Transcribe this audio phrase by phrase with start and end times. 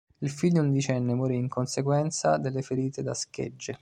[0.17, 3.69] Il figlio undicenne morì in conseguenza delle ferite da schegge.